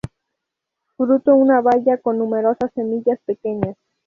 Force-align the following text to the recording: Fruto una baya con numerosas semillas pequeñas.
Fruto 0.97 1.35
una 1.35 1.61
baya 1.61 1.97
con 1.99 2.17
numerosas 2.17 2.71
semillas 2.73 3.19
pequeñas. 3.23 3.77